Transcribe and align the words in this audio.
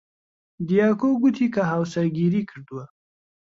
دیاکۆ 0.67 1.09
گوتی 1.21 1.47
کە 1.53 1.61
هاوسەرگیری 1.71 2.41
کردووە. 2.49 2.85